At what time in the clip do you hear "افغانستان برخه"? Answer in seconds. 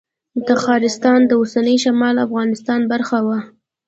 2.27-3.17